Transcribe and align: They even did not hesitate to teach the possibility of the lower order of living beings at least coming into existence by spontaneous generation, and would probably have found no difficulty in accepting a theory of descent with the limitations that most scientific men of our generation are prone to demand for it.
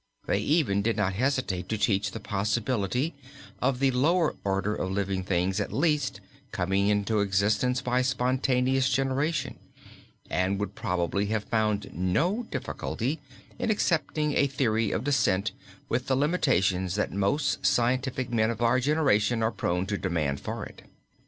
They 0.25 0.39
even 0.39 0.81
did 0.81 0.97
not 0.97 1.13
hesitate 1.13 1.69
to 1.69 1.77
teach 1.77 2.09
the 2.09 2.19
possibility 2.19 3.13
of 3.61 3.77
the 3.77 3.91
lower 3.91 4.35
order 4.43 4.73
of 4.73 4.89
living 4.89 5.21
beings 5.21 5.59
at 5.59 5.71
least 5.71 6.19
coming 6.51 6.87
into 6.87 7.19
existence 7.19 7.81
by 7.83 8.01
spontaneous 8.01 8.89
generation, 8.89 9.59
and 10.27 10.59
would 10.59 10.73
probably 10.73 11.27
have 11.27 11.43
found 11.43 11.91
no 11.93 12.47
difficulty 12.49 13.19
in 13.59 13.69
accepting 13.69 14.33
a 14.33 14.47
theory 14.47 14.89
of 14.89 15.03
descent 15.03 15.51
with 15.87 16.07
the 16.07 16.15
limitations 16.17 16.95
that 16.95 17.13
most 17.13 17.63
scientific 17.63 18.31
men 18.31 18.49
of 18.49 18.59
our 18.59 18.79
generation 18.79 19.43
are 19.43 19.51
prone 19.51 19.85
to 19.85 19.99
demand 19.99 20.39
for 20.39 20.65
it. 20.65 20.81